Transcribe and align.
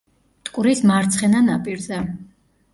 მტკვრის 0.45 0.81
მარცხენა 0.93 1.45
ნაპირზე. 1.53 2.05